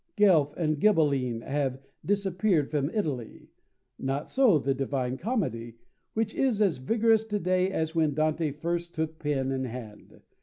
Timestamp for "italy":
2.89-3.49